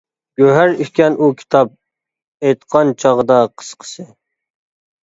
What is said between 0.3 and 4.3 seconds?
گۆھەر ئىكەن ئۇ كىتاب، ئېيتقان چاغدا قىسقىسى.